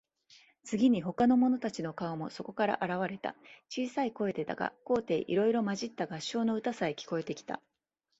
[0.63, 3.35] 次に、ほかの者たちの顔もそこから現われた。
[3.69, 7.61] 小さい声でだが、高低いろいろまじった合唱の歌さえ、聞こえてきた。